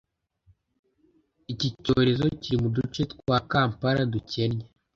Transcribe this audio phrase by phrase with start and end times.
[1.53, 4.65] Iki cyorezo kiri mu duce twa Kampala dukennye